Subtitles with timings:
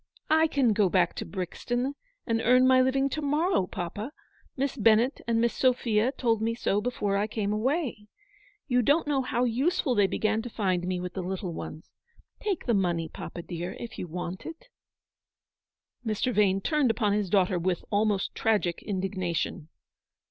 [0.31, 1.93] I can go back to Brixton
[2.25, 4.11] and earn my living to morrow, papa.
[4.57, 8.07] Miss Bennett and Miss Sophia told me so before I came away.
[8.67, 11.91] You don't know how useful they began to find me with the little ones.
[12.39, 14.69] Take the money, papa, dear, if you want it."
[16.03, 16.33] Mr.
[16.33, 19.67] Vane turned upon his daughter with almost tragic indignation.